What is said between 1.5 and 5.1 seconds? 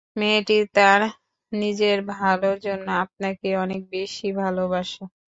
নিজের ভালোর জন্য আপনাকে অনেক বেশি ভালোবাসে।